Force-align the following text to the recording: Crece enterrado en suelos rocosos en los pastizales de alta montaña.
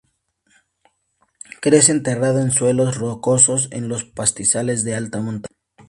Crece 1.61 1.91
enterrado 1.91 2.39
en 2.41 2.49
suelos 2.49 2.97
rocosos 2.97 3.67
en 3.71 3.87
los 3.87 4.03
pastizales 4.03 4.83
de 4.83 4.95
alta 4.95 5.19
montaña. 5.21 5.55